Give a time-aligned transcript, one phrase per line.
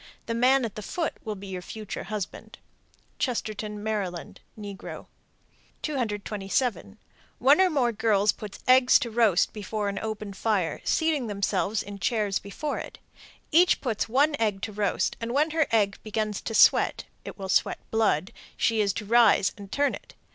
[0.25, 2.57] The man at the foot will be your future husband.
[3.19, 4.37] Chestertown, Md.
[4.59, 5.05] (negro).
[5.83, 6.97] 227.
[7.37, 11.99] One or more girls put eggs to roast before an open fire, seating themselves in
[11.99, 12.97] chairs before it.
[13.51, 17.47] Each puts one egg to roast, and when her egg begins to sweat (it will
[17.47, 20.15] sweat blood), she is to rise and turn it.